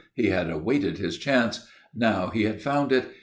He 0.15 0.29
had 0.29 0.49
awaited 0.49 0.97
his 0.97 1.19
chance. 1.19 1.67
Now 1.93 2.31
he 2.31 2.45
had 2.45 2.59
found 2.59 2.91
it. 2.91 3.05